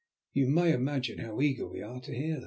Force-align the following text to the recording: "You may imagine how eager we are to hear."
"You 0.33 0.47
may 0.47 0.73
imagine 0.73 1.19
how 1.19 1.39
eager 1.41 1.67
we 1.67 1.83
are 1.83 1.99
to 2.01 2.11
hear." 2.11 2.39